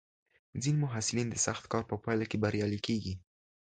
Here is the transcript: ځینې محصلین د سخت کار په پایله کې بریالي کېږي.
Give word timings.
ځینې 0.61 0.77
محصلین 0.83 1.27
د 1.31 1.35
سخت 1.45 1.63
کار 1.71 1.83
په 1.91 1.95
پایله 2.03 2.25
کې 2.29 2.41
بریالي 2.43 2.79
کېږي. 2.87 3.13